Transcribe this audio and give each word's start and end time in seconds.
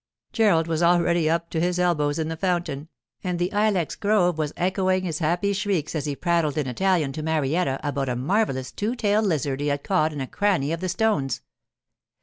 Gerald 0.33 0.65
was 0.65 0.81
already 0.81 1.29
up 1.29 1.51
to 1.51 1.59
his 1.59 1.77
elbows 1.77 2.17
in 2.17 2.27
the 2.27 2.35
fountain, 2.35 2.89
and 3.23 3.37
the 3.37 3.51
ilex 3.53 3.95
grove 3.95 4.35
was 4.35 4.51
echoing 4.57 5.03
his 5.03 5.19
happy 5.19 5.53
shrieks 5.53 5.93
as 5.93 6.05
he 6.07 6.15
prattled 6.15 6.57
in 6.57 6.65
Italian 6.65 7.11
to 7.11 7.21
Marietta 7.21 7.79
about 7.87 8.09
a 8.09 8.15
marvellous 8.15 8.71
two 8.71 8.95
tailed 8.95 9.25
lizard 9.27 9.59
he 9.59 9.67
had 9.67 9.83
caught 9.83 10.11
in 10.11 10.19
a 10.19 10.25
cranny 10.25 10.71
of 10.71 10.79
the 10.79 10.89
stones. 10.89 11.41